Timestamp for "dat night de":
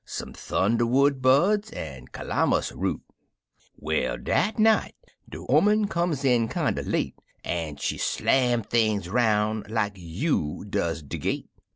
4.17-5.45